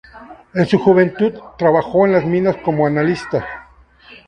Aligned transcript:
En 0.55 0.65
su 0.65 0.79
juventud 0.79 1.31
trabajó 1.59 2.07
en 2.07 2.13
las 2.13 2.25
minas 2.25 2.57
como 2.65 2.87
analista. 2.87 3.45